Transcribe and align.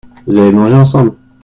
Vous 0.25 0.35
avez 0.37 0.51
mangé 0.51 0.73
ensemble? 0.73 1.15